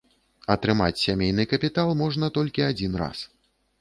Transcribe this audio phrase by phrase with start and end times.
[0.53, 3.19] Атрымаць сямейны капітал можна толькі адзін раз.